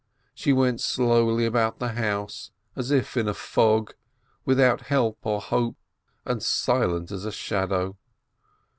[0.33, 3.93] She went slowly about the house, as in a fog,
[4.45, 5.77] without help or hope,
[6.25, 7.95] and silent as a shadow.